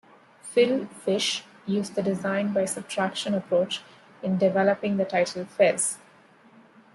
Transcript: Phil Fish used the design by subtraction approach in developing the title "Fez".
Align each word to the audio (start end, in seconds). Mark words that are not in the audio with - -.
Phil 0.41 0.87
Fish 0.87 1.43
used 1.67 1.93
the 1.93 2.01
design 2.01 2.51
by 2.53 2.65
subtraction 2.65 3.35
approach 3.35 3.83
in 4.23 4.35
developing 4.39 4.97
the 4.97 5.05
title 5.05 5.45
"Fez". 5.45 5.99